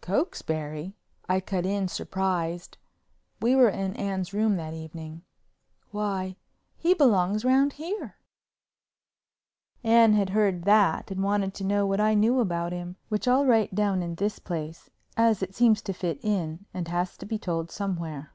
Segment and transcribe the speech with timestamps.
[0.00, 0.96] "Cokesbury!"
[1.28, 6.36] I cut in surprised—we were in Anne's room that evening—"why,
[6.78, 8.14] he belongs round here."
[9.84, 13.44] Anne had heard that and wanted to know what I knew about him, which I'll
[13.44, 17.36] write down in this place as it seems to fit in and has to be
[17.38, 18.32] told somewhere.